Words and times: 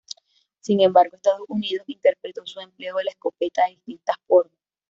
Sin 0.61 0.81
embargo, 0.81 1.15
Estados 1.17 1.45
Unidos 1.47 1.87
interpretó 1.87 2.41
su 2.43 2.59
empleo 2.59 2.95
de 2.95 3.03
la 3.03 3.11
escopeta 3.11 3.65
de 3.65 3.75
distinta 3.75 4.15
forma. 4.25 4.57